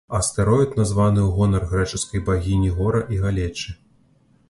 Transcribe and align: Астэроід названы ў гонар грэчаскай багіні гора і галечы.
Астэроід 0.19 0.71
названы 0.79 1.19
ў 1.23 1.29
гонар 1.35 1.63
грэчаскай 1.75 2.25
багіні 2.31 2.75
гора 2.81 3.07
і 3.15 3.23
галечы. 3.27 3.79